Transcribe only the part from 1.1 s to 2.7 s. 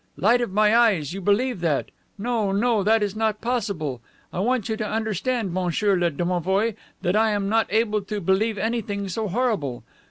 you believe that! No,